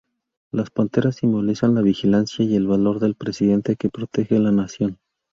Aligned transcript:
Las 0.51 0.71
panteras 0.71 1.17
simbolizan 1.17 1.75
la 1.75 1.81
vigilancia 1.83 2.43
y 2.43 2.55
el 2.55 2.65
valor 2.65 2.99
del 2.99 3.13
presidente 3.13 3.75
que 3.75 3.91
protege 3.91 4.39
la 4.39 4.51
nación. 4.51 4.97